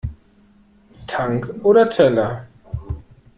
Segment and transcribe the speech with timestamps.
[1.05, 2.47] Tank oder Teller?